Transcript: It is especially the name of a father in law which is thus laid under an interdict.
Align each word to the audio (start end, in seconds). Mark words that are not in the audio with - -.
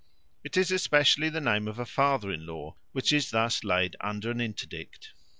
It 0.43 0.57
is 0.57 0.71
especially 0.71 1.29
the 1.29 1.39
name 1.39 1.67
of 1.67 1.77
a 1.77 1.85
father 1.85 2.31
in 2.31 2.47
law 2.47 2.73
which 2.91 3.13
is 3.13 3.29
thus 3.29 3.63
laid 3.63 3.95
under 4.01 4.31
an 4.31 4.41
interdict. 4.41 5.11